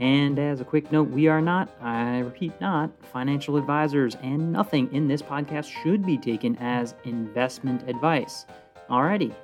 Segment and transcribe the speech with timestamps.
[0.00, 4.90] And as a quick note, we are not, I repeat, not financial advisors, and nothing
[4.94, 8.46] in this podcast should be taken as investment advice.
[8.88, 9.34] Alrighty,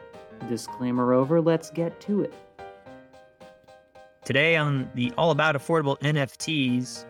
[0.49, 2.33] disclaimer over, let's get to it.
[4.25, 7.05] Today on the All About Affordable NFTs,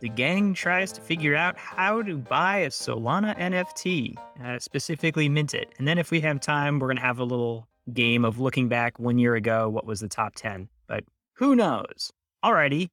[0.00, 5.52] the gang tries to figure out how to buy a Solana NFT, uh, specifically mint
[5.52, 5.74] it.
[5.78, 8.68] And then if we have time, we're going to have a little game of looking
[8.68, 10.70] back one year ago, what was the top 10.
[10.86, 11.04] But
[11.34, 12.10] who knows?
[12.44, 12.88] Alrighty,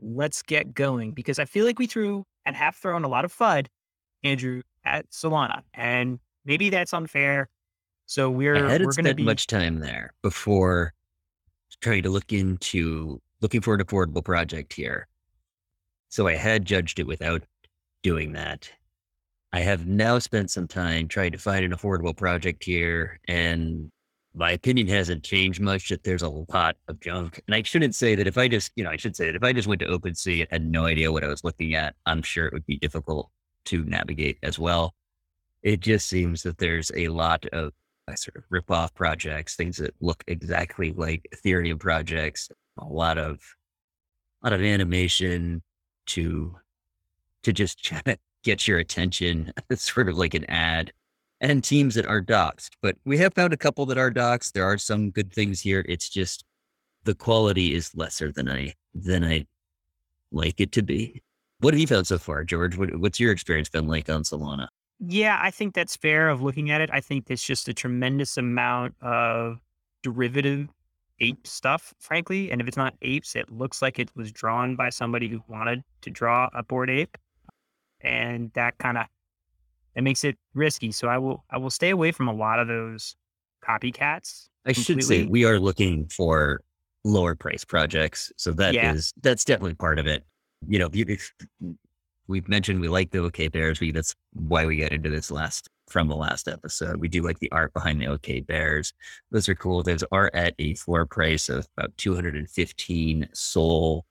[0.00, 3.32] let's get going because I feel like we threw and have thrown a lot of
[3.32, 3.66] FUD,
[4.22, 5.62] Andrew, at Solana.
[5.74, 7.48] And maybe that's unfair.
[8.06, 10.92] So we're I hadn't we're going to spent be much time there before
[11.80, 15.06] trying to look into looking for an affordable project here.
[16.08, 17.42] So I had judged it without
[18.02, 18.70] doing that.
[19.52, 23.90] I have now spent some time trying to find an affordable project here, and
[24.34, 27.42] my opinion hasn't changed much that there's a lot of junk.
[27.46, 29.42] And I shouldn't say that if I just, you know, I should say that if
[29.42, 32.22] I just went to OpenSea and had no idea what I was looking at, I'm
[32.22, 33.30] sure it would be difficult
[33.66, 34.94] to navigate as well.
[35.62, 37.72] It just seems that there's a lot of
[38.08, 43.18] uh, sort of rip off projects, things that look exactly like Ethereum projects, a lot
[43.18, 43.40] of
[44.42, 45.62] a lot of animation
[46.06, 46.56] to
[47.42, 47.92] to just
[48.44, 49.52] get your attention.
[49.68, 50.92] It's sort of like an ad
[51.40, 52.70] and teams that are doxed.
[52.82, 54.52] But we have found a couple that are doxed.
[54.52, 55.84] There are some good things here.
[55.88, 56.44] It's just
[57.04, 59.46] the quality is lesser than I than I
[60.32, 61.22] like it to be.
[61.60, 62.76] What have you found so far, George?
[62.76, 64.68] What, what's your experience been like on Solana?
[64.98, 66.90] Yeah, I think that's fair of looking at it.
[66.92, 69.60] I think there's just a tremendous amount of
[70.02, 70.68] derivative
[71.20, 72.50] ape stuff, frankly.
[72.50, 75.82] And if it's not apes, it looks like it was drawn by somebody who wanted
[76.02, 77.16] to draw a bored ape.
[78.00, 79.06] And that kind of
[79.94, 80.92] it makes it risky.
[80.92, 83.16] So I will I will stay away from a lot of those
[83.66, 84.48] copycats.
[84.66, 86.60] I should say we are looking for
[87.04, 88.30] lower price projects.
[88.36, 88.92] So that Yeah.
[88.92, 90.24] is that's definitely part of it.
[90.68, 91.76] You know, if- mm,
[92.26, 93.80] we've mentioned we like the OK Bears.
[93.80, 96.98] We that's why we got into this last from the last episode.
[97.00, 98.92] We do like the art behind the OK Bears.
[99.30, 99.82] Those are cool.
[99.82, 104.04] Those are at a floor price of about 215 SOL.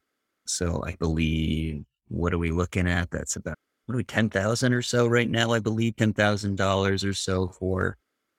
[0.45, 3.11] So I believe what are we looking at?
[3.11, 3.57] That's about
[3.89, 7.15] what are we, ten thousand or so right now, I believe, ten thousand dollars or
[7.15, 7.97] so for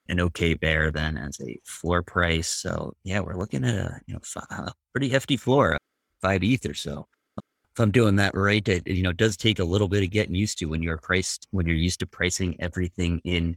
[0.08, 2.48] an OK Bear then as a floor price.
[2.48, 5.76] So yeah, we're looking at a you know fi- a pretty hefty floor,
[6.22, 7.08] five ETH or so.
[7.36, 10.36] If I'm doing that right, it you know does take a little bit of getting
[10.36, 13.56] used to when you're priced when you're used to pricing everything in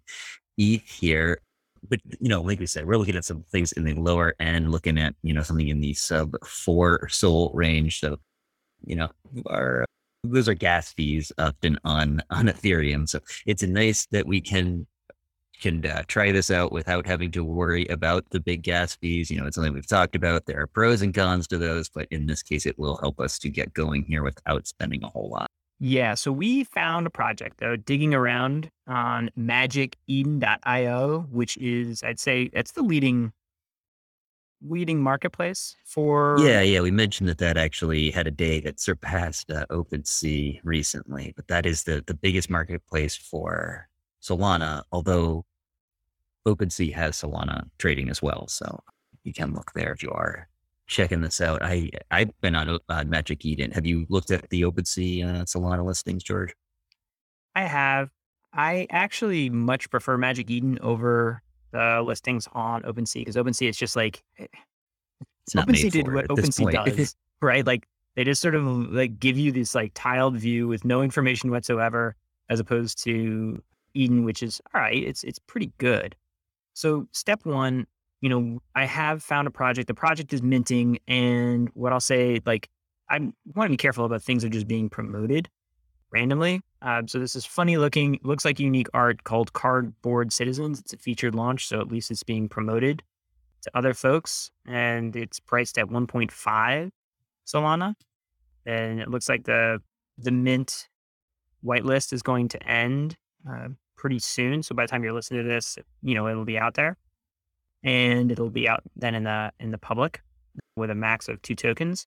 [0.58, 1.42] ETH here.
[1.88, 4.72] But you know, like we said, we're looking at some things in the lower end,
[4.72, 8.00] looking at you know something in the sub four SOL range.
[8.00, 8.18] So
[8.84, 9.10] you know,
[9.46, 9.86] our
[10.24, 13.08] those are gas fees often on on Ethereum.
[13.08, 14.88] So it's nice that we can
[15.62, 19.30] can uh, try this out without having to worry about the big gas fees.
[19.30, 20.46] You know, it's something we've talked about.
[20.46, 23.40] There are pros and cons to those, but in this case, it will help us
[23.40, 25.48] to get going here without spending a whole lot.
[25.80, 32.50] Yeah, so we found a project though, digging around on magiceden.io, which is I'd say
[32.54, 33.34] that's the leading
[34.68, 39.51] leading marketplace for Yeah, yeah, we mentioned that that actually had a day that surpassed
[39.51, 43.88] uh, OpenSea recently, but that is the the biggest marketplace for
[44.22, 44.84] Solana.
[44.91, 45.46] Although
[46.47, 48.79] OpenSea has Solana trading as well, so
[49.24, 50.47] you can look there if you are
[50.88, 51.62] checking this out.
[51.63, 53.72] I I've been on uh, Magic Eden.
[53.72, 56.53] Have you looked at the OpenSea uh, Solana listings, George?
[57.56, 58.09] I have.
[58.53, 61.43] I actually much prefer Magic Eden over
[61.74, 64.46] the listings on OpenSea because OpenSea is just like eh,
[65.46, 67.66] It's not OpenSea did what OpenSea does, right?
[67.66, 71.52] Like they just sort of like give you this like tiled view with no information
[71.52, 72.16] whatsoever,
[72.50, 73.62] as opposed to
[73.94, 75.04] Eden, which is all right.
[75.04, 76.16] It's it's pretty good.
[76.75, 77.88] So step one,
[78.22, 79.88] you know, I have found a project.
[79.88, 82.69] The project is minting, and what I'll say, like,
[83.10, 85.50] I want to be careful about things that are just being promoted
[86.13, 86.62] randomly.
[86.81, 90.80] Uh, so this is funny looking, looks like unique art called Cardboard Citizens.
[90.80, 93.01] It's a featured launch, so at least it's being promoted
[93.63, 96.92] to other folks, and it's priced at 1.5
[97.48, 97.95] Solana.
[98.65, 99.81] And it looks like the
[100.18, 100.88] the mint
[101.65, 103.18] whitelist is going to end
[103.50, 104.62] uh, pretty soon.
[104.63, 106.98] So by the time you're listening to this, you know it'll be out there,
[107.83, 110.21] and it'll be out then in the in the public
[110.75, 112.06] with a max of two tokens.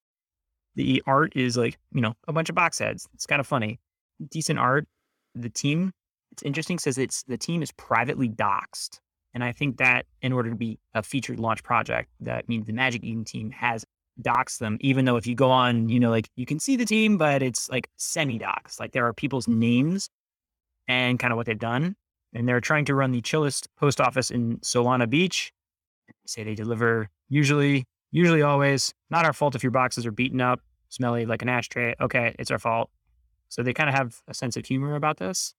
[0.76, 3.08] The art is like, you know, a bunch of box heads.
[3.14, 3.80] It's kind of funny.
[4.30, 4.86] Decent art.
[5.34, 5.92] The team,
[6.32, 8.98] it's interesting, says it's the team is privately doxed.
[9.34, 12.72] And I think that in order to be a featured launch project, that means the
[12.72, 13.84] Magic Eden team has
[14.22, 16.86] doxed them, even though if you go on, you know, like you can see the
[16.86, 18.80] team, but it's like semi doxed.
[18.80, 20.08] Like there are people's names
[20.88, 21.96] and kind of what they've done.
[22.34, 25.52] And they're trying to run the chillest post office in Solana Beach.
[26.26, 28.92] Say they deliver usually, usually always.
[29.10, 31.94] Not our fault if your boxes are beaten up, smelly like an ashtray.
[32.00, 32.90] Okay, it's our fault.
[33.48, 35.54] So they kind of have a sense of humor about this.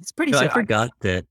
[0.00, 0.32] It's pretty.
[0.32, 1.26] So I forgot that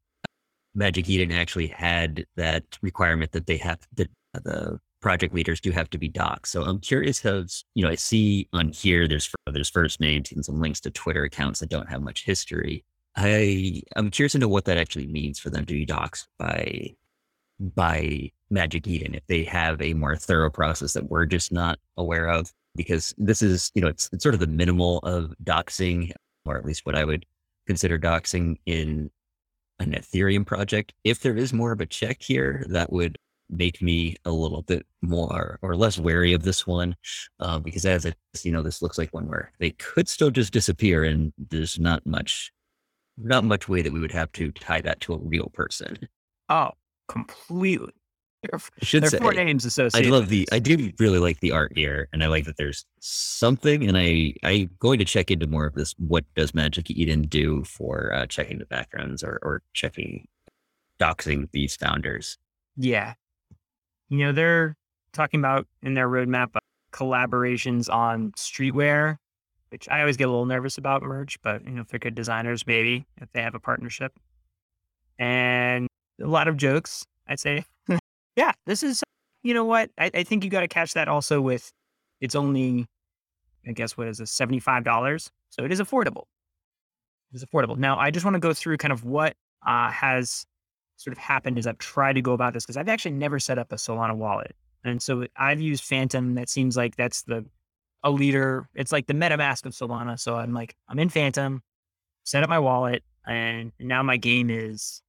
[0.73, 5.71] Magic Eden actually had that requirement that they have that uh, the project leaders do
[5.71, 6.51] have to be docs.
[6.51, 7.43] So I'm curious how
[7.75, 11.23] you know I see on here there's there's first names and some links to Twitter
[11.23, 12.85] accounts that don't have much history.
[13.15, 16.95] I I'm curious to know what that actually means for them to be docs by
[17.59, 22.27] by Magic Eden if they have a more thorough process that we're just not aware
[22.29, 22.51] of.
[22.75, 26.11] Because this is you know it's, it's sort of the minimal of doxing,
[26.45, 27.25] or at least what I would
[27.67, 29.11] consider doxing in
[29.79, 30.93] an Ethereum project.
[31.03, 33.17] If there is more of a check here, that would
[33.49, 36.95] make me a little bit more or less wary of this one
[37.41, 40.53] uh, because as it you know this looks like one where they could still just
[40.53, 42.49] disappear and there's not much
[43.17, 45.97] not much way that we would have to tie that to a real person
[46.51, 46.71] Oh,
[47.07, 47.93] completely.
[48.43, 50.49] There are, should there say four names I love the.
[50.51, 54.33] I do really like the art here and I like that there's something and I
[54.43, 58.25] I'm going to check into more of this what does Magic Eden do for uh,
[58.25, 60.27] checking the backgrounds or or checking
[60.99, 62.37] doxing these founders
[62.77, 63.13] Yeah.
[64.09, 64.75] You know, they're
[65.13, 66.59] talking about in their roadmap uh,
[66.91, 69.17] collaborations on streetwear,
[69.69, 72.15] which I always get a little nervous about merch, but you know, if they're good
[72.15, 74.13] designers, maybe if they have a partnership.
[75.19, 75.87] And
[76.21, 77.65] a lot of jokes, I'd say.
[78.35, 79.03] Yeah, this is
[79.43, 79.89] you know what?
[79.97, 81.71] I, I think you gotta catch that also with
[82.19, 82.85] it's only
[83.67, 85.29] I guess what is this, seventy-five dollars.
[85.49, 86.23] So it is affordable.
[87.31, 87.77] It is affordable.
[87.77, 89.35] Now I just want to go through kind of what
[89.65, 90.45] uh, has
[90.97, 93.57] sort of happened as I've tried to go about this because I've actually never set
[93.57, 94.55] up a Solana wallet.
[94.83, 96.35] And so I've used Phantom.
[96.35, 97.45] That seems like that's the
[98.03, 98.67] a leader.
[98.73, 100.19] It's like the MetaMask of Solana.
[100.19, 101.61] So I'm like, I'm in Phantom,
[102.23, 105.01] set up my wallet, and now my game is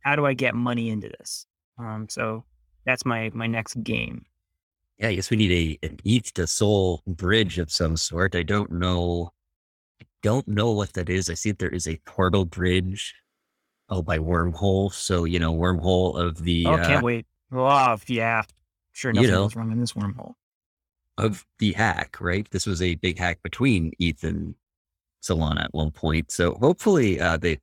[0.00, 1.46] how do I get money into this?
[1.82, 2.44] Um, so
[2.86, 4.24] that's my my next game.
[4.98, 8.34] Yeah, I guess we need a an ETH to Sol bridge of some sort.
[8.36, 9.32] I don't know.
[10.00, 11.28] I don't know what that is.
[11.28, 13.14] I see that there is a portal bridge.
[13.88, 14.92] Oh, by Wormhole.
[14.92, 17.26] So you know, Wormhole of the oh, uh, can't wait.
[17.52, 18.42] Oh, yeah.
[18.92, 19.42] Sure, You nothing know.
[19.44, 20.34] goes wrong in this wormhole.
[21.18, 22.16] of the hack.
[22.20, 22.46] Right.
[22.50, 24.54] This was a big hack between ETH and
[25.22, 26.30] Solana at one point.
[26.30, 27.58] So hopefully, uh, they.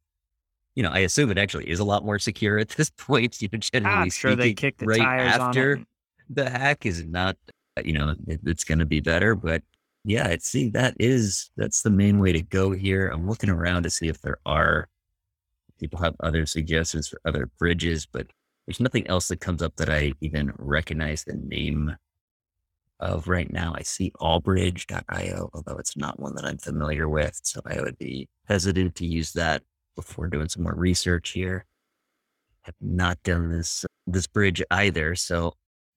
[0.75, 3.41] You know, I assume it actually is a lot more secure at this point.
[3.41, 5.87] You know, generally I'm sure they speaking, kicked the right tires after on it.
[6.29, 7.37] the hack is not,
[7.77, 9.35] uh, you know, it, it's going to be better.
[9.35, 9.63] But
[10.05, 13.07] yeah, it's see that is that's the main way to go here.
[13.07, 14.87] I'm looking around to see if there are
[15.79, 18.27] people have other suggestions for other bridges, but
[18.65, 21.95] there's nothing else that comes up that I even recognize the name
[22.99, 23.73] of right now.
[23.75, 28.27] I see allbridge.io, although it's not one that I'm familiar with, so I would be
[28.47, 29.63] hesitant to use that
[29.99, 31.65] before doing some more research here.
[32.63, 35.53] Have not done this this bridge either, so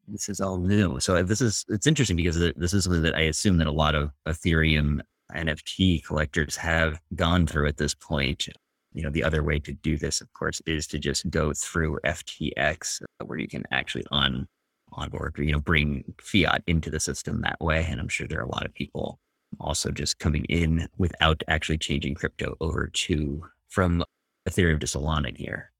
[0.08, 1.00] this is all new.
[1.00, 3.94] So this is it's interesting because this is something that I assume that a lot
[3.94, 5.00] of Ethereum
[5.34, 8.48] NFT collectors have gone through at this point.
[8.93, 11.98] You know, the other way to do this, of course, is to just go through
[12.05, 14.46] FTX, uh, where you can actually on
[14.93, 17.86] onboard, you know, bring fiat into the system that way.
[17.88, 19.19] And I'm sure there are a lot of people
[19.60, 24.05] also just coming in without actually changing crypto over to from
[24.48, 25.72] Ethereum to Solana here.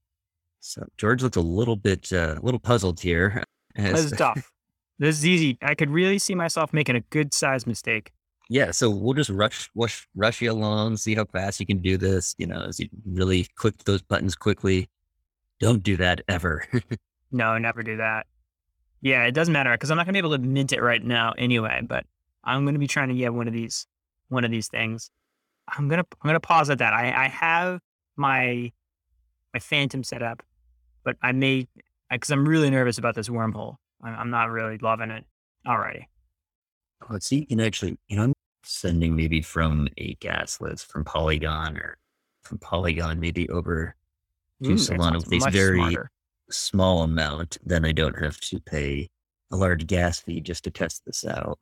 [0.61, 3.43] So George looks a little bit, uh, a little puzzled here.
[3.75, 4.51] This is tough.
[4.99, 5.57] This is easy.
[5.63, 8.13] I could really see myself making a good size mistake.
[8.51, 11.97] yeah, so we'll just rush, rush, rush you along, see how fast you can do
[11.97, 12.35] this.
[12.37, 14.91] You know, as you really click those buttons quickly.
[15.59, 16.65] Don't do that ever.
[17.35, 18.27] No, never do that.
[19.01, 21.33] Yeah, it doesn't matter because I'm not gonna be able to mint it right now
[21.39, 21.81] anyway.
[21.83, 22.05] But
[22.45, 23.87] I'm gonna be trying to get one of these,
[24.29, 25.11] one of these things.
[25.69, 26.93] I'm gonna I'm gonna pause at that.
[26.93, 27.81] I I have
[28.17, 28.73] my
[29.53, 30.43] my Phantom set up,
[31.05, 31.67] but I may
[32.11, 33.77] because I'm really nervous about this wormhole.
[34.03, 35.25] I'm, I'm not really loving it.
[35.67, 36.05] Alrighty.
[37.11, 38.33] Let's see, you can actually, you know, I'm
[38.65, 41.97] sending maybe from a gas list from Polygon or
[42.43, 43.97] from Polygon, maybe over
[44.63, 46.11] to Solana with a very smarter.
[46.51, 47.59] small amount.
[47.65, 49.09] Then I don't have to pay
[49.51, 51.59] a large gas fee just to test this out.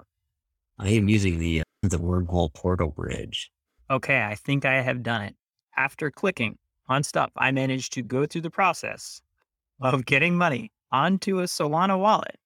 [0.78, 3.50] I am using the uh, the wormhole portal bridge.
[3.90, 5.36] Okay, I think I have done it.
[5.76, 6.56] After clicking
[6.88, 9.20] on stuff, I managed to go through the process
[9.80, 12.38] of getting money onto a Solana wallet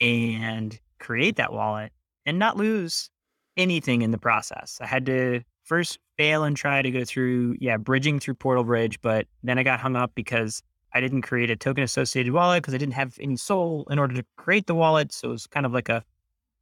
[0.00, 1.92] and create that wallet
[2.26, 3.10] and not lose
[3.56, 4.78] anything in the process.
[4.80, 9.00] I had to first fail and try to go through, yeah, bridging through Portal Bridge,
[9.00, 10.62] but then I got hung up because
[10.92, 14.14] I didn't create a token associated wallet because I didn't have any SOL in order
[14.16, 15.12] to create the wallet.
[15.12, 16.04] So it was kind of like a,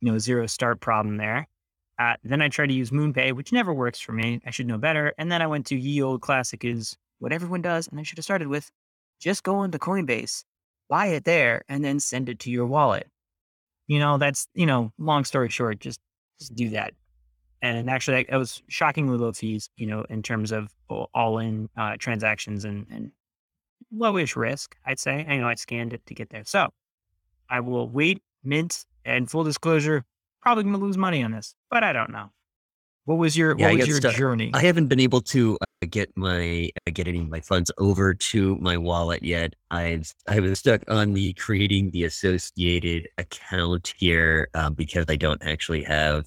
[0.01, 1.49] you know, zero start problem there.
[2.25, 4.41] Then I tried to use MoonPay, which never works for me.
[4.47, 5.15] I should know better.
[5.19, 7.89] And then I went to Ye Old Classic is what everyone does.
[7.89, 8.71] And I should have started with
[9.21, 10.45] just go into Coinbase,
[10.89, 13.07] buy it there, and then send it to your wallet.
[13.87, 16.01] You know, that's, you know, long story short, just,
[16.39, 16.95] just do that.
[17.61, 20.73] And actually, it was shockingly low fees, you know, in terms of
[21.15, 23.13] all in uh, transactions and, and
[23.95, 25.25] lowish risk, I'd say.
[25.29, 26.43] I know I scanned it to get there.
[26.45, 26.71] So
[27.49, 30.05] I will wait, mint, and full disclosure,
[30.43, 32.31] probably going to lose money on this, but I don't know.
[33.05, 34.15] What was your Yeah, what was your stuck.
[34.15, 34.51] journey?
[34.55, 38.15] I haven't been able to uh, get my uh, get any of my funds over
[38.15, 39.55] to my wallet yet.
[39.73, 45.43] I've I was stuck on the creating the associated account here um, because I don't
[45.43, 46.27] actually have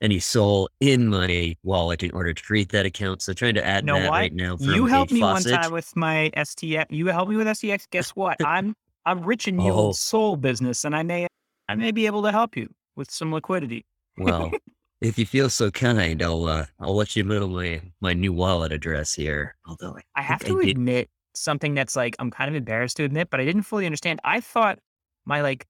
[0.00, 3.22] any SOL in my wallet in order to create that account.
[3.22, 4.16] So trying to add know that what?
[4.18, 4.56] right now.
[4.56, 6.86] From you helped me one time with my STX.
[6.90, 7.86] You helped me with STX.
[7.90, 8.36] Guess what?
[8.44, 8.74] I'm
[9.06, 9.92] I'm rich in you Oh.
[9.92, 11.28] soul business, and I may
[11.68, 12.68] I may be able to help you
[13.00, 13.86] with some liquidity.
[14.18, 14.52] Well,
[15.00, 18.72] if you feel so kind, I'll uh, I'll let you know my my new wallet
[18.72, 19.56] address here.
[19.66, 23.04] Although I, I have to I admit something that's like I'm kind of embarrassed to
[23.04, 24.20] admit, but I didn't fully understand.
[24.22, 24.78] I thought
[25.24, 25.66] my like,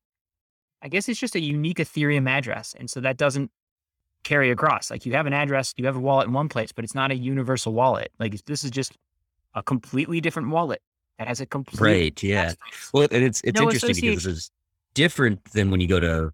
[0.82, 3.52] I guess it's just a unique Ethereum address, and so that doesn't
[4.25, 4.90] carry across.
[4.90, 7.12] Like you have an address, you have a wallet in one place, but it's not
[7.12, 8.10] a universal wallet.
[8.18, 8.99] Like this is just
[9.54, 10.82] a completely different wallet
[11.18, 12.54] that has a complete Right, yeah.
[12.92, 14.50] Well, and it's it's No interesting because this is
[14.94, 16.32] different than when you go to,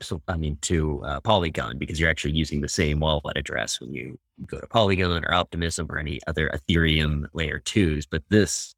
[0.00, 3.92] so I mean, to uh, Polygon because you're actually using the same wallet address when
[3.92, 8.06] you go to Polygon or Optimism or any other Ethereum layer twos.
[8.06, 8.74] But this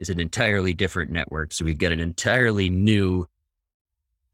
[0.00, 3.26] is an entirely different network, so we've got an entirely new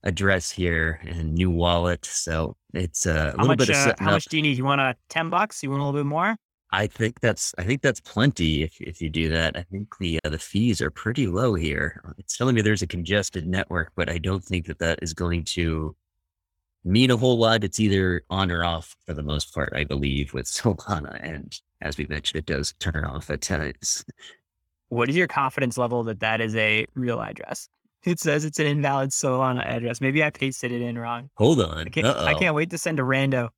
[0.03, 2.05] address here and new wallet.
[2.05, 3.59] So it's uh, a How little much?
[3.59, 4.13] bit of Uh, how up.
[4.13, 4.59] much do you need?
[4.59, 5.63] You want a ten bucks?
[5.63, 6.37] You want a little bit more?
[6.73, 9.57] I think that's I think that's plenty if if you do that.
[9.57, 12.03] I think the uh, the fees are pretty low here.
[12.19, 15.45] It's telling me there's a congested network, but I don't think that that is going
[15.45, 15.95] to
[16.85, 17.65] mean a whole lot.
[17.65, 21.19] It's either on or off for the most part, I believe, with Solana.
[21.23, 24.05] And as we mentioned, it does turn off at times.
[24.89, 27.69] What is your confidence level that that is a real address?
[28.05, 30.01] It says it's an invalid Solana address.
[30.01, 31.31] Maybe I pasted it in wrong.
[31.37, 31.87] Hold on.
[31.87, 32.07] I can't.
[32.07, 33.49] I can't wait to send a rando.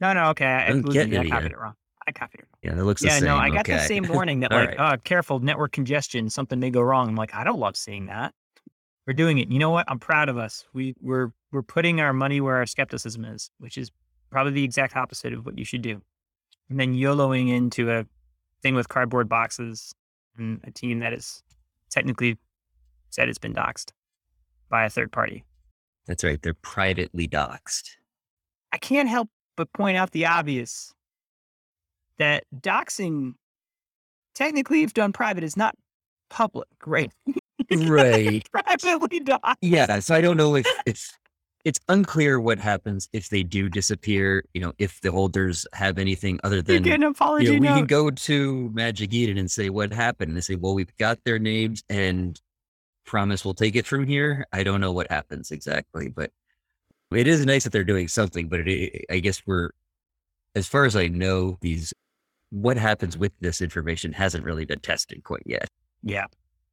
[0.00, 0.46] No, no, okay.
[0.46, 1.50] I, I'm getting I copied again.
[1.52, 1.74] it wrong.
[2.06, 2.48] I copied it.
[2.62, 3.74] Yeah, that looks Yeah, no, I got okay.
[3.74, 4.78] the same warning that like, right.
[4.78, 7.08] uh, careful, network congestion, something may go wrong.
[7.08, 8.34] I'm like, I don't love seeing that.
[9.06, 9.50] We're doing it.
[9.50, 9.86] You know what?
[9.88, 10.64] I'm proud of us.
[10.72, 13.90] We we're we're putting our money where our skepticism is, which is
[14.30, 16.00] probably the exact opposite of what you should do.
[16.70, 18.06] And then YOLOing into a
[18.62, 19.94] thing with cardboard boxes
[20.38, 21.42] and a team that is
[21.90, 22.38] technically
[23.10, 23.92] said it's been doxxed
[24.70, 25.44] by a third party.
[26.06, 26.40] That's right.
[26.40, 27.90] They're privately doxxed.
[28.72, 30.94] I can't help but point out the obvious
[32.18, 33.34] that doxing,
[34.34, 35.76] technically, if done private, is not
[36.30, 36.68] public.
[36.86, 37.12] Right.
[37.70, 38.46] Right.
[38.52, 39.54] Privately doxed.
[39.62, 41.16] Yeah, so I don't know if if
[41.64, 44.44] it's unclear what happens if they do disappear.
[44.54, 47.60] You know, if the holders have anything other You than get an apology you know,
[47.60, 47.76] we note.
[47.76, 50.30] can go to Magic Eden and say what happened.
[50.30, 52.40] And they say, well, we've got their names and
[53.04, 54.46] promise we'll take it from here.
[54.52, 56.30] I don't know what happens exactly, but
[57.14, 58.48] it is nice that they're doing something.
[58.48, 59.70] But it, I guess we're,
[60.54, 61.92] as far as I know, these
[62.50, 65.68] what happens with this information hasn't really been tested quite yet.
[66.02, 66.26] Yeah.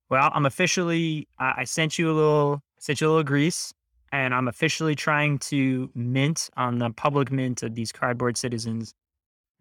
[0.10, 1.28] Well, I'm officially.
[1.38, 2.64] I I sent you a little.
[2.80, 3.74] Sent you a little grease,
[4.12, 8.94] and I'm officially trying to mint on the public mint of these cardboard citizens.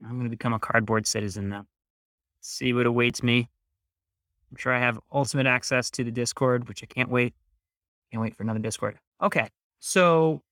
[0.02, 1.66] I'm going to become a cardboard citizen now.
[2.40, 3.48] See what awaits me.
[4.50, 7.34] I'm sure I have ultimate access to the Discord, which I can't wait.
[8.10, 8.96] Can't wait for another Discord.
[9.22, 9.48] Okay,
[9.80, 10.42] so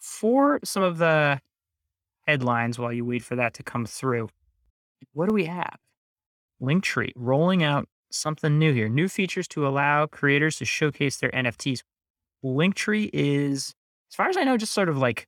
[0.00, 1.40] for some of the
[2.26, 4.28] headlines, while you wait for that to come through,
[5.12, 5.78] what do we have?
[6.60, 8.88] Linktree rolling out something new here.
[8.88, 11.82] New features to allow creators to showcase their NFTs.
[12.44, 13.74] Linktree is,
[14.10, 15.26] as far as I know, just sort of like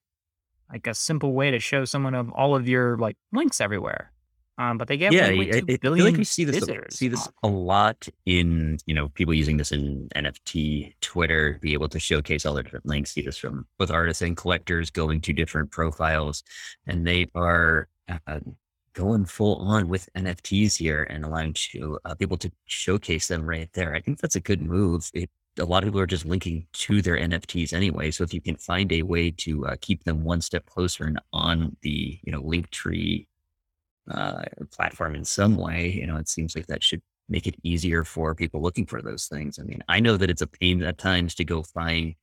[0.71, 4.13] like a simple way to show someone of all of your like links everywhere.
[4.59, 7.09] Um, but they get yeah, 1.2 I, I feel like we see this a, see
[7.09, 12.01] this a lot in you know people using this in NFT, Twitter, be able to
[12.01, 13.13] showcase all their different links.
[13.13, 16.43] See this from both artists and collectors going to different profiles,
[16.87, 18.41] and they are uh,
[18.95, 23.71] going full on with NFTs here and allowing to uh, people to showcase them right
[23.75, 23.95] there.
[23.95, 25.11] I think that's a good move.
[25.13, 28.11] It, a lot of people are just linking to their NFTs anyway.
[28.11, 31.21] So if you can find a way to uh, keep them one step closer and
[31.33, 33.27] on the you know Linktree
[34.11, 38.05] uh, platform in some way, you know, it seems like that should make it easier
[38.05, 39.59] for people looking for those things.
[39.59, 42.15] I mean, I know that it's a pain at times to go find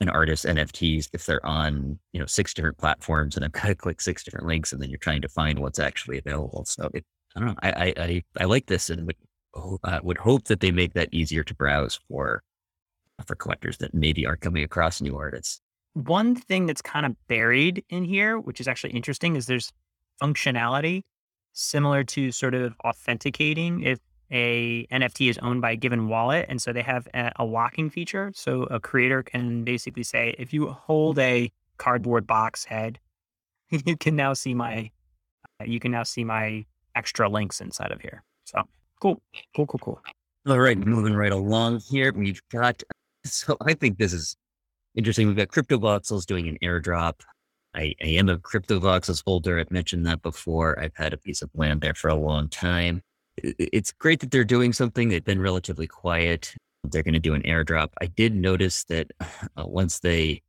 [0.00, 3.74] an artist NFTs if they're on, you know, six different platforms and I've got to
[3.74, 6.64] click six different links and then you're trying to find what's actually available.
[6.64, 7.04] So it,
[7.36, 7.54] I don't know.
[7.62, 9.16] I, I, I, I like this and would,
[9.84, 12.42] uh, would hope that they make that easier to browse for,
[13.26, 15.60] for collectors that maybe are coming across new artists.
[15.94, 19.72] One thing that's kind of buried in here, which is actually interesting, is there's
[20.22, 21.02] functionality
[21.52, 23.98] similar to sort of authenticating if
[24.30, 26.46] a NFT is owned by a given wallet.
[26.48, 28.32] And so they have a, a, locking feature.
[28.34, 32.98] So a creator can basically say, if you hold a cardboard box head,
[33.70, 34.90] you can now see my,
[35.64, 36.64] you can now see my
[36.94, 38.24] extra links inside of here.
[38.44, 38.62] So
[39.00, 39.20] cool,
[39.54, 40.02] cool, cool, cool.
[40.46, 42.12] All right, moving right along here.
[42.12, 42.82] We've got,
[43.24, 44.36] so I think this is
[44.94, 45.26] interesting.
[45.26, 47.20] We've got Cryptovoxels doing an airdrop.
[47.74, 49.58] I, I am a Cryptovoxels holder.
[49.58, 50.78] I've mentioned that before.
[50.78, 53.02] I've had a piece of land there for a long time.
[53.38, 55.08] It's great that they're doing something.
[55.08, 56.54] They've been relatively quiet.
[56.84, 57.88] They're going to do an airdrop.
[58.00, 60.42] I did notice that uh, once they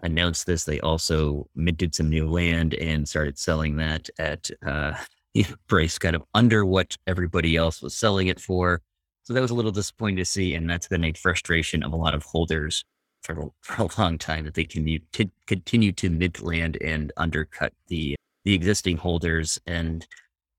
[0.00, 4.94] announced this, they also minted some new land and started selling that at uh,
[5.68, 8.82] price kind of under what everybody else was selling it for.
[9.24, 11.96] So that was a little disappointing to see, and that's been a frustration of a
[11.96, 12.84] lot of holders
[13.22, 17.72] for, for a long time that they can to continue to mint land and undercut
[17.88, 19.58] the the existing holders.
[19.66, 20.06] And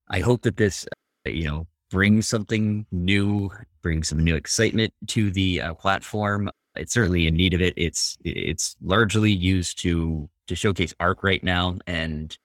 [0.08, 0.86] I hope that this,
[1.26, 3.50] uh, you know, brings something new,
[3.82, 6.50] brings some new excitement to the uh, platform.
[6.74, 7.74] It's certainly in need of it.
[7.76, 12.36] It's it's largely used to to showcase art right now, and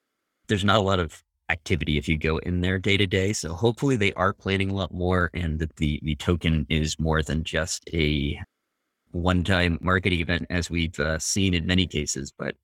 [0.46, 1.22] there's not a lot of
[1.52, 3.32] activity if you go in there day to day.
[3.32, 7.22] So hopefully they are planning a lot more, and that the the token is more
[7.22, 8.40] than just a
[9.12, 12.32] one-time marketing event as we've uh, seen in many cases.
[12.36, 12.56] But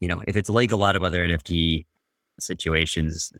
[0.00, 1.86] you know, if it's like a lot of other NFT
[2.40, 3.32] situations,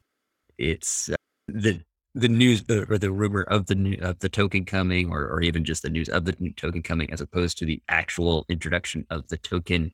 [0.59, 1.17] it's uh,
[1.49, 1.81] the
[2.15, 5.65] the news or the rumor of the new, of the token coming, or or even
[5.65, 9.29] just the news of the new token coming, as opposed to the actual introduction of
[9.29, 9.93] the token.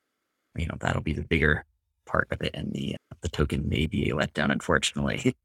[0.57, 1.64] You know, that'll be the bigger
[2.08, 5.37] part of it, and the uh, the token may be a letdown, unfortunately.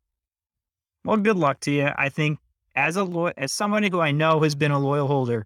[1.06, 1.90] Well, good luck to you.
[1.98, 2.40] I think
[2.76, 5.46] as a lo- as somebody who I know has been a loyal holder,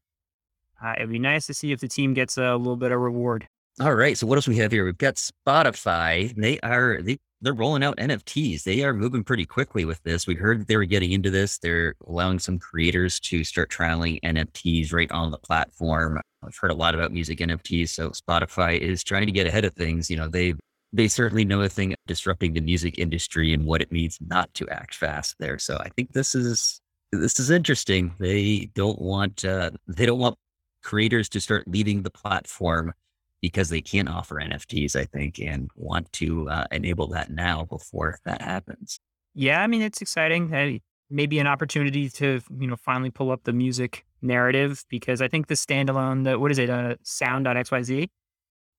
[0.83, 3.47] uh, it'd be nice to see if the team gets a little bit of reward.
[3.81, 4.17] All right.
[4.17, 4.85] So what else we have here?
[4.85, 6.33] We've got Spotify.
[6.35, 8.63] They are they they're rolling out NFTs.
[8.63, 10.25] They are moving pretty quickly with this.
[10.25, 11.59] We heard they were getting into this.
[11.59, 16.19] They're allowing some creators to start trialing NFTs right on the platform.
[16.43, 19.73] I've heard a lot about music NFTs, so Spotify is trying to get ahead of
[19.73, 20.09] things.
[20.09, 20.55] You know, they
[20.93, 24.67] they certainly know a thing disrupting the music industry and what it means not to
[24.69, 25.59] act fast there.
[25.59, 28.13] So I think this is this is interesting.
[28.19, 30.37] They don't want uh, they don't want
[30.83, 32.93] creators to start leaving the platform
[33.41, 38.17] because they can't offer NFTs, I think, and want to uh, enable that now before
[38.25, 38.99] that happens.
[39.35, 40.49] Yeah, I mean, it's exciting.
[40.49, 45.27] Hey, maybe an opportunity to, you know, finally pull up the music narrative because I
[45.27, 48.09] think the standalone, the, what is it, uh, sound.xyz?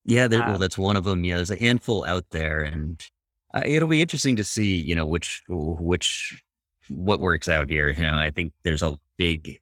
[0.09, 1.23] Yeah, there, well, um that's one of them.
[1.25, 3.05] Yeah, there's a handful out there, and
[3.53, 6.43] uh, it'll be interesting to see, you know, which, which,
[6.89, 7.91] what works out here.
[7.91, 9.61] You know, I think there's a big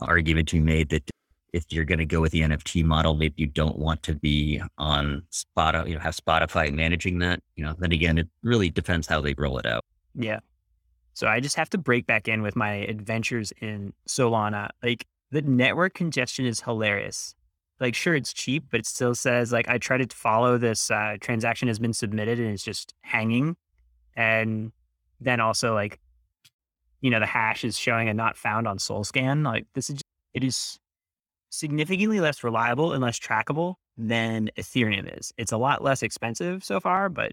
[0.00, 1.08] argument to be made that
[1.52, 4.60] if you're going to go with the NFT model, maybe you don't want to be
[4.78, 7.40] on Spotify, you know, have Spotify managing that.
[7.54, 9.84] You know, then again, it really depends how they roll it out.
[10.14, 10.40] Yeah.
[11.14, 14.70] So I just have to break back in with my adventures in Solana.
[14.82, 17.36] Like the network congestion is hilarious.
[17.80, 21.16] Like, sure, it's cheap, but it still says like I tried to follow this uh,
[21.20, 23.56] transaction has been submitted and it's just hanging.
[24.16, 24.72] And
[25.20, 26.00] then also like,
[27.00, 29.44] you know, the hash is showing a not found on Solscan.
[29.44, 30.78] Like this is just, it is
[31.50, 35.32] significantly less reliable and less trackable than Ethereum is.
[35.38, 37.32] It's a lot less expensive so far, but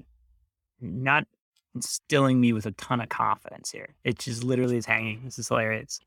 [0.79, 1.25] not
[1.73, 3.95] instilling me with a ton of confidence here.
[4.03, 5.21] It just literally is hanging.
[5.25, 5.99] This is hilarious.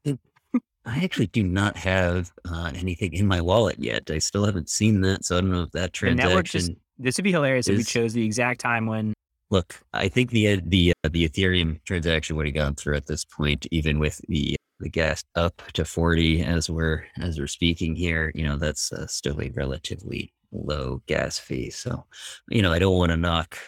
[0.88, 4.10] I actually do not have uh, anything in my wallet yet.
[4.10, 6.60] I still haven't seen that, so I don't know if that transaction.
[6.60, 9.12] Just, this would be hilarious is, if we chose the exact time when.
[9.50, 13.06] Look, I think the uh, the uh, the Ethereum transaction would have gone through at
[13.06, 17.96] this point, even with the the gas up to 40 as we're as we're speaking
[17.96, 22.04] here you know that's uh, still a relatively low gas fee so
[22.48, 23.58] you know i don't want to knock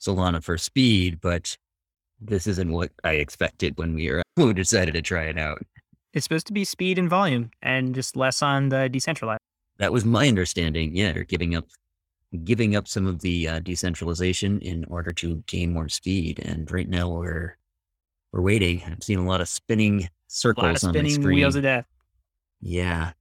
[0.00, 1.56] solana for speed but
[2.20, 5.62] this isn't what i expected when we were when we decided to try it out
[6.12, 9.40] it's supposed to be speed and volume and just less on the decentralized
[9.78, 11.66] that was my understanding yeah they're giving up
[12.44, 16.88] giving up some of the uh, decentralization in order to gain more speed and right
[16.88, 17.56] now we're
[18.32, 21.36] we're waiting i've seen a lot of spinning circles on the screen.
[21.36, 21.86] Wheels of death.
[22.60, 23.12] Yeah.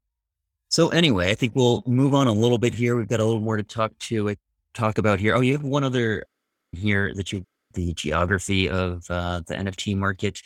[0.70, 2.96] So anyway, I think we'll move on a little bit here.
[2.96, 4.36] We've got a little more to talk to uh,
[4.74, 5.36] talk about here.
[5.36, 6.24] Oh, you have one other
[6.72, 10.42] here that you the geography of uh, the NFT market.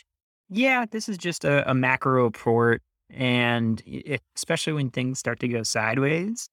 [0.48, 5.48] Yeah, this is just a, a macro report, and it, especially when things start to
[5.48, 6.48] go sideways,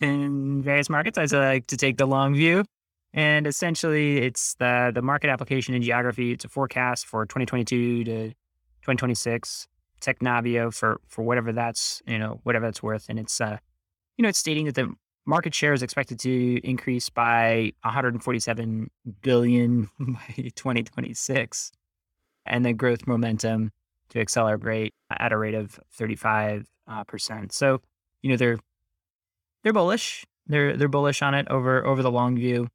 [0.00, 1.18] in various markets.
[1.18, 2.64] I like to take the long view.
[3.12, 6.32] And essentially, it's the, the market application and geography.
[6.32, 9.68] It's a forecast for 2022 to 2026.
[10.00, 13.56] Technavio for for whatever that's you know whatever that's worth, and it's uh
[14.18, 14.92] you know it's stating that the
[15.24, 18.90] market share is expected to increase by 147
[19.22, 21.72] billion by 2026,
[22.46, 23.72] and the growth momentum
[24.10, 27.52] to accelerate at a rate of 35 uh, percent.
[27.52, 27.80] So
[28.22, 28.58] you know they're
[29.62, 30.24] they're bullish.
[30.46, 32.68] They're they're bullish on it over over the long view,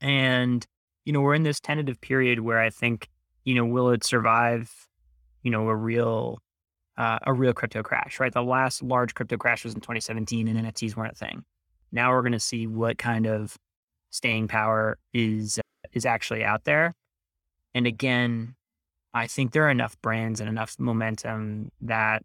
[0.00, 0.66] and
[1.04, 3.08] you know we're in this tentative period where I think
[3.44, 4.86] you know will it survive
[5.46, 6.42] you know, a real
[6.98, 8.32] uh, a real crypto crash, right?
[8.32, 11.44] The last large crypto crash was in 2017 and NFTs weren't a thing.
[11.92, 13.56] Now we're going to see what kind of
[14.10, 15.60] staying power is
[15.92, 16.94] is actually out there.
[17.76, 18.54] And again,
[19.12, 22.22] I think there are enough brands and enough momentum that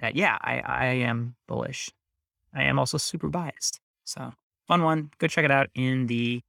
[0.00, 1.90] that yeah, I I am bullish.
[2.52, 3.78] I am also super biased.
[4.02, 4.32] So
[4.66, 5.12] fun one.
[5.18, 6.40] Go check it out in the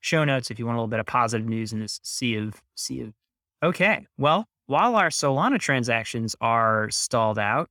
[0.00, 2.60] show notes if you want a little bit of positive news in this sea of
[2.74, 3.12] sea of.
[3.62, 7.70] Okay, well, while our Solana transactions are stalled out,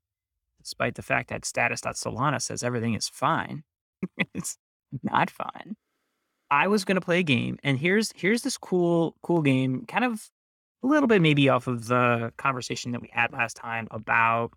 [0.61, 3.65] despite the fact that status.solana says everything is fine,
[4.33, 4.57] it's
[5.03, 5.75] not fine.
[6.53, 10.05] I was going to play a game, and here's here's this cool cool game, kind
[10.05, 10.29] of
[10.83, 14.51] a little bit maybe off of the conversation that we had last time about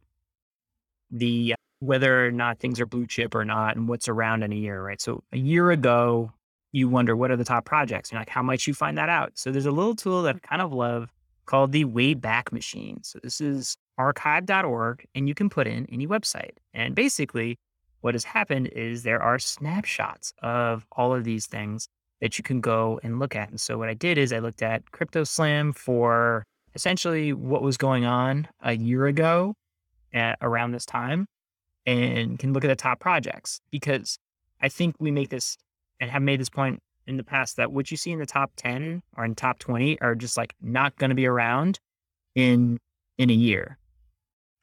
[1.11, 4.56] the whether or not things are blue chip or not, and what's around in a
[4.56, 5.00] year, right?
[5.00, 6.30] So a year ago,
[6.70, 9.32] you wonder what are the top projects, and like how might you find that out?
[9.35, 11.11] So there's a little tool that I kind of love
[11.46, 12.98] called the Wayback Machine.
[13.04, 16.59] So this is archive.org, and you can put in any website.
[16.74, 17.56] And basically,
[18.00, 21.88] what has happened is there are snapshots of all of these things
[22.20, 23.50] that you can go and look at.
[23.50, 28.04] And so what I did is I looked at CryptoSlam for essentially what was going
[28.04, 29.54] on a year ago
[30.12, 31.26] at around this time
[31.85, 34.18] and can look at the top projects because
[34.61, 35.56] I think we make this
[36.00, 38.50] and have made this point in the past that what you see in the top
[38.56, 41.78] 10 or in top 20 are just like not going to be around
[42.35, 42.78] in
[43.18, 43.78] in a year.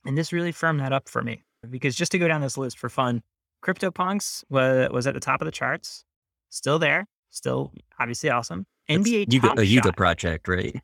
[0.06, 2.78] And this really firmed that up for me because just to go down this list
[2.78, 3.22] for fun,
[3.64, 6.04] CryptoPunks was, was at the top of the charts,
[6.50, 8.66] still there, still obviously awesome.
[8.90, 9.98] NBA Yuga, Top a Yuga Shot.
[9.98, 10.76] project, right?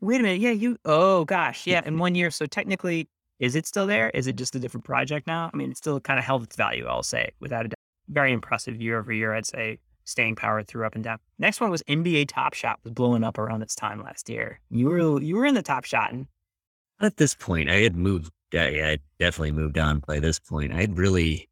[0.00, 0.76] Wait a minute, yeah, you.
[0.84, 2.30] Oh gosh, yeah, in one year.
[2.30, 3.08] So technically,
[3.40, 4.10] is it still there?
[4.10, 5.50] Is it just a different project now?
[5.52, 6.86] I mean, it still kind of held its value.
[6.86, 7.74] I'll say without a doubt.
[8.08, 9.34] Very impressive year over year.
[9.34, 11.18] I'd say staying power through up and down.
[11.38, 14.60] Next one was NBA Top Shot was blowing up around this time last year.
[14.70, 16.26] You were you were in the top shot and
[17.00, 18.30] At this point, I had moved.
[18.52, 20.72] I had definitely moved on by this point.
[20.72, 21.48] I had really,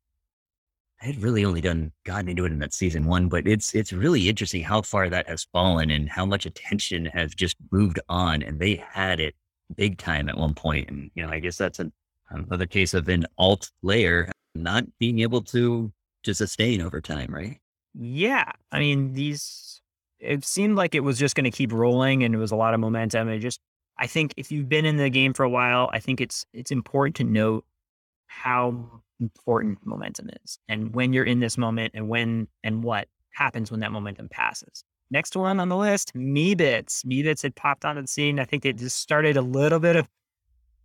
[1.01, 3.29] I had really only done gotten into it in that season one.
[3.29, 7.35] But it's it's really interesting how far that has fallen and how much attention has
[7.35, 8.43] just moved on.
[8.43, 9.35] And they had it
[9.77, 10.91] big time at one point.
[10.91, 11.93] And you know, I guess that's an,
[12.31, 15.93] another case of an alt layer not being able to
[16.25, 17.59] to sustain over time, right?
[17.95, 19.81] yeah, I mean these.
[20.19, 22.75] It seemed like it was just going to keep rolling, and it was a lot
[22.75, 23.29] of momentum.
[23.29, 23.61] It just,
[24.03, 26.73] I think, if you've been in the game for a while, I think it's it's
[26.73, 27.65] important to note
[28.27, 33.71] how important momentum is, and when you're in this moment, and when and what happens
[33.71, 34.83] when that momentum passes.
[35.13, 37.05] Next one on the list, Meebits.
[37.05, 38.41] Meebits had popped onto the scene.
[38.41, 40.09] I think they just started a little bit of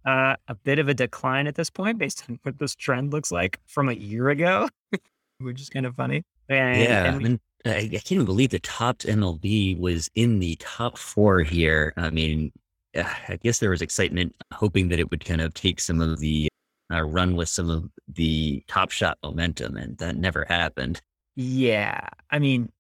[0.06, 3.32] uh, a bit of a decline at this point, based on what this trend looks
[3.32, 4.70] like from a year ago,
[5.40, 6.24] which is kind of funny.
[6.50, 10.38] And, yeah, and I, mean, I, I can't even believe the top MLB was in
[10.38, 11.94] the top four here.
[11.98, 12.52] I mean,
[12.96, 16.48] I guess there was excitement, hoping that it would kind of take some of the
[16.92, 21.02] uh, run with some of the top shot momentum, and that never happened.
[21.36, 22.08] Yeah.
[22.32, 22.72] I mean,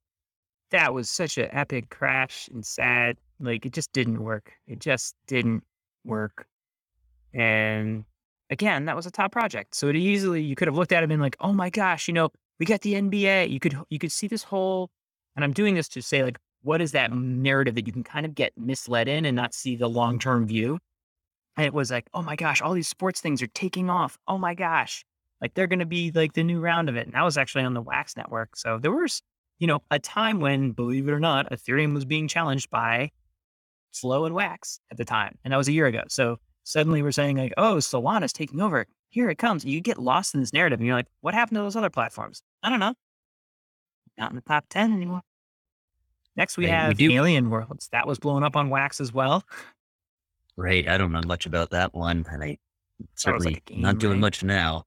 [0.71, 3.17] that was such an epic crash and sad.
[3.39, 4.51] Like it just didn't work.
[4.67, 5.63] It just didn't
[6.03, 6.47] work.
[7.33, 8.05] And
[8.49, 9.75] again, that was a top project.
[9.75, 12.07] So it easily you could have looked at it and been like, oh my gosh,
[12.07, 13.49] you know, we got the NBA.
[13.49, 14.89] You could you could see this whole
[15.35, 17.41] and I'm doing this to say like, what is that mm-hmm.
[17.41, 19.95] narrative that you can kind of get misled in and not see the mm-hmm.
[19.95, 20.79] long term view?
[21.55, 24.17] And it was like, oh my gosh, all these sports things are taking off.
[24.27, 25.03] Oh my gosh.
[25.41, 27.05] Like they're going to be like the new round of it.
[27.05, 28.55] And that was actually on the Wax network.
[28.55, 29.21] So there was,
[29.59, 33.09] you know, a time when, believe it or not, Ethereum was being challenged by
[33.91, 35.37] Flow and Wax at the time.
[35.43, 36.03] And that was a year ago.
[36.09, 38.85] So suddenly we're saying like, oh, Solana's taking over.
[39.09, 39.65] Here it comes.
[39.65, 42.41] You get lost in this narrative and you're like, what happened to those other platforms?
[42.61, 42.93] I don't know.
[44.17, 45.21] Not in the top 10 anymore.
[46.37, 47.89] Next we we have do- Alien Worlds.
[47.91, 49.43] That was blowing up on Wax as well.
[50.55, 50.87] Right.
[50.87, 52.57] I don't know much about that one, and I
[53.15, 54.21] certainly a game, not doing right?
[54.21, 54.85] much now.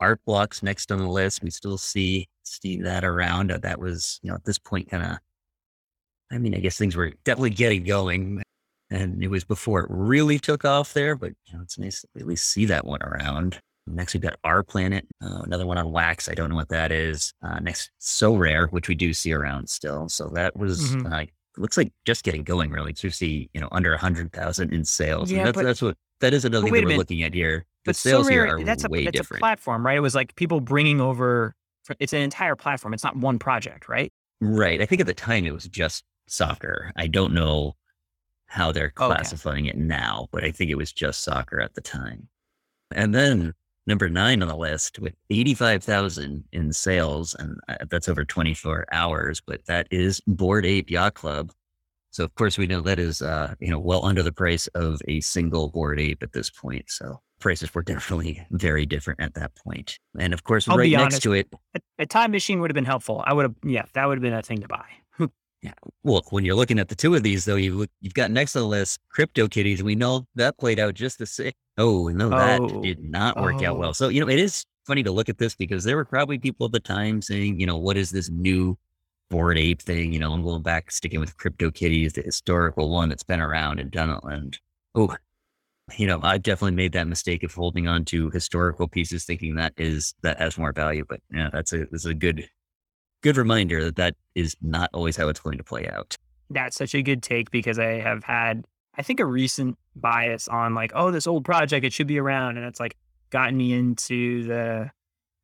[0.00, 1.42] Art blocks next on the list.
[1.42, 3.52] We still see see that around.
[3.52, 5.18] Uh, That was, you know, at this point, kind of.
[6.30, 8.42] I mean, I guess things were definitely getting going,
[8.90, 11.14] and it was before it really took off there.
[11.14, 13.60] But you know, it's nice to at least see that one around.
[13.86, 16.28] Next, we've got Our Planet, uh, another one on wax.
[16.28, 17.34] I don't know what that is.
[17.42, 20.08] Uh, next, Sorare, which we do see around still.
[20.08, 21.12] So that was, Mhm.
[21.12, 22.94] uh, looks like just getting going really.
[22.94, 25.30] So we see, you know, under a hundred thousand in sales.
[25.30, 26.98] And Yeah, that's, but- that's what, that is another thing a we're minute.
[26.98, 27.64] looking at here.
[27.84, 29.40] The But sales here are that's a way it's different.
[29.40, 29.96] a platform, right?
[29.96, 31.54] It was like people bringing over.
[31.98, 32.94] It's an entire platform.
[32.94, 34.12] It's not one project, right?
[34.40, 34.80] Right.
[34.80, 36.92] I think at the time it was just soccer.
[36.94, 37.74] I don't know
[38.46, 39.06] how they're Okay.
[39.06, 42.28] classifying it now, but I think it was just soccer at the time.
[42.94, 43.54] And then
[43.86, 49.40] number nine on the list with 85,000 in sales, and uh, that's over 24 hours,
[49.44, 51.52] but that is Bored Ape Yacht Club.
[52.10, 55.00] So of course we know that is, uh, you know, well under the price of
[55.08, 56.84] a single Board Ape at this point.
[56.88, 59.98] So prices were definitely very different at that point.
[60.18, 61.22] And of course, I'll right next honest.
[61.22, 63.22] to it, A, a time machine would have been helpful.
[63.26, 64.84] I would have, yeah, that would have been a thing to buy.
[66.02, 68.56] Well, when you're looking at the two of these, though, you look, you've got next
[68.56, 71.52] on the list CryptoKitties, we know that played out just the same.
[71.78, 72.82] Oh, no, that Oh.
[72.82, 73.78] did not work out Oh.
[73.78, 73.94] well.
[73.94, 76.66] So, you know, it is funny to look at this because there were probably people
[76.66, 78.76] at the time saying, you know, what is this new
[79.30, 80.12] bored ape thing?
[80.12, 83.90] You know, I'm going back, sticking with CryptoKitties, the historical one that's been around and
[83.90, 84.18] done it.
[84.24, 84.58] And
[84.96, 85.14] oh,
[85.96, 89.74] you know, I definitely made that mistake of holding on to historical pieces, thinking that
[89.76, 91.04] is that has more value.
[91.08, 92.48] But yeah, that's a this is a good
[93.22, 96.16] good reminder that that is not always how it's going to play out.
[96.50, 100.74] That's such a good take because I have had, I think, a recent bias on
[100.74, 102.58] like, oh, this old project, it should be around.
[102.58, 102.96] And it's like
[103.30, 104.90] gotten me into the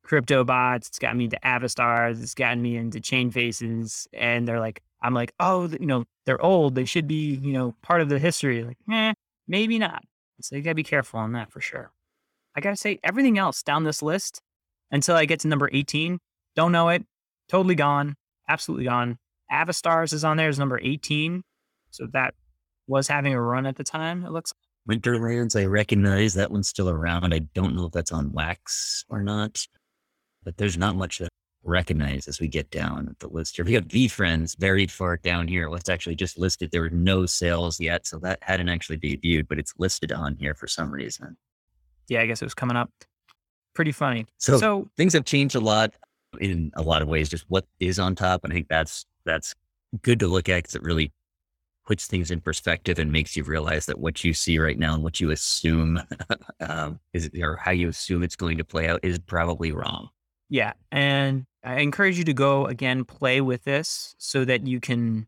[0.03, 0.87] crypto bots.
[0.87, 2.21] It's gotten me into Avastars.
[2.21, 4.07] It's gotten me into chain faces.
[4.13, 6.75] And they're like, I'm like, oh, you know, they're old.
[6.75, 8.63] They should be, you know, part of the history.
[8.63, 9.13] Like, eh,
[9.47, 10.03] maybe not.
[10.41, 11.91] So you got to be careful on that for sure.
[12.55, 14.41] I got to say, everything else down this list
[14.91, 16.19] until I get to number 18,
[16.55, 17.05] don't know it.
[17.49, 18.15] Totally gone.
[18.47, 19.17] Absolutely gone.
[19.51, 21.43] Avastars is on there as number 18.
[21.91, 22.35] So that
[22.87, 24.97] was having a run at the time, it looks like.
[25.01, 27.33] Winterlands, I recognize that one's still around.
[27.33, 29.65] I don't know if that's on wax or not,
[30.43, 33.65] but there's not much that I recognize as we get down the list here.
[33.65, 35.69] We got VeeFriends buried far down here.
[35.75, 36.71] It's actually just listed.
[36.71, 40.55] There were no sales yet, so that hadn't actually debuted, but it's listed on here
[40.55, 41.37] for some reason.
[42.07, 42.89] Yeah, I guess it was coming up.
[43.75, 44.25] Pretty funny.
[44.37, 45.93] So, So things have changed a lot
[46.39, 47.29] in a lot of ways.
[47.29, 49.55] Just what is on top, and I think that's that's
[50.01, 51.11] good to look at because it really
[51.89, 55.03] puts things in perspective and makes you realize that what you see right now and
[55.03, 55.99] what you assume
[56.59, 60.09] um, is or how you assume it's going to play out is probably wrong.
[60.49, 60.73] Yeah.
[60.91, 65.27] And I encourage you to go again, play with this so that you can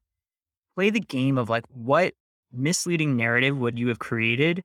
[0.75, 2.13] play the game of like what
[2.53, 4.63] misleading narrative would you have created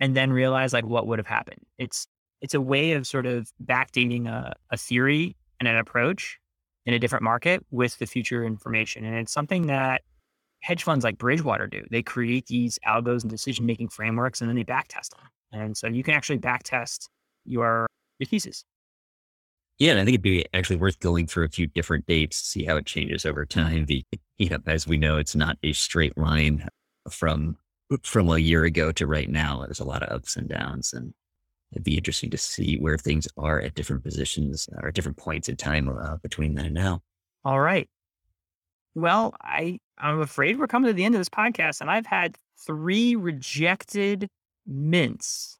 [0.00, 1.60] and then realize like what would have happened.
[1.78, 2.06] It's
[2.40, 5.36] it's a way of sort of backdating a, a theory
[5.66, 6.38] and an approach
[6.86, 9.04] in a different market with the future information.
[9.04, 10.02] And it's something that
[10.60, 11.82] hedge funds like Bridgewater do.
[11.90, 15.28] They create these algos and decision making frameworks and then they backtest them.
[15.52, 17.08] And so you can actually backtest
[17.44, 17.86] your
[18.18, 18.64] your thesis.
[19.78, 22.46] Yeah, and I think it'd be actually worth going through a few different dates to
[22.46, 23.86] see how it changes over time.
[23.86, 24.04] The,
[24.38, 26.68] you know, as we know, it's not a straight line
[27.10, 27.56] from
[28.02, 29.62] from a year ago to right now.
[29.64, 31.12] There's a lot of ups and downs, and
[31.74, 35.48] it'd be interesting to see where things are at different positions or at different points
[35.48, 37.00] in time uh, between then and now.
[37.44, 37.88] All right.
[38.94, 42.36] Well, I I'm afraid we're coming to the end of this podcast, and I've had
[42.64, 44.28] three rejected
[44.66, 45.58] mints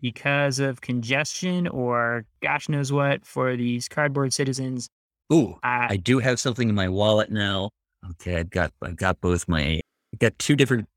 [0.00, 4.88] because of congestion or gosh knows what for these cardboard citizens.
[5.32, 7.70] Ooh, I, I do have something in my wallet now.
[8.12, 9.80] Okay, I've got I've got both my
[10.12, 10.88] I've got two different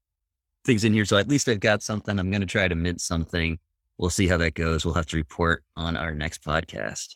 [0.66, 2.18] things in here, so at least I've got something.
[2.18, 3.60] I'm going to try to mint something.
[3.98, 4.86] We'll see how that goes.
[4.86, 7.16] We'll have to report on our next podcast.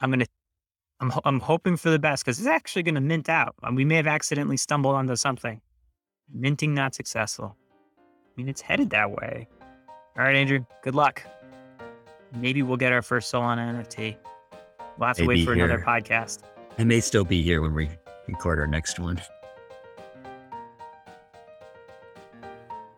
[0.00, 0.26] I'm gonna
[1.00, 3.54] I'm I'm hoping for the best because it's actually gonna mint out.
[3.62, 5.60] Um, We may have accidentally stumbled onto something.
[6.32, 7.56] Minting not successful.
[7.98, 9.48] I mean, it's headed that way.
[10.16, 10.64] All right, Andrew.
[10.82, 11.22] Good luck.
[12.34, 14.16] Maybe we'll get our first Solana NFT.
[14.98, 16.40] We'll have to wait for another podcast.
[16.78, 17.88] I may still be here when we
[18.26, 19.20] record our next one.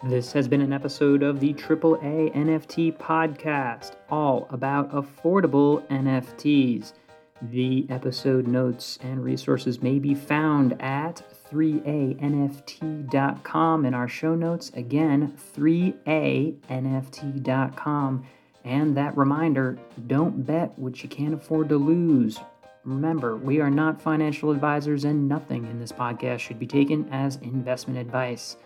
[0.03, 6.95] This has been an episode of the AAA NFT podcast, all about affordable NFTs.
[7.43, 14.71] The episode notes and resources may be found at 3anft.com in our show notes.
[14.73, 18.27] Again, 3anft.com.
[18.65, 22.41] And that reminder don't bet what you can't afford to lose.
[22.85, 27.37] Remember, we are not financial advisors, and nothing in this podcast should be taken as
[27.37, 28.57] investment advice.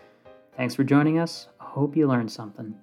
[0.57, 1.49] Thanks for joining us.
[1.59, 2.75] I hope you learned something.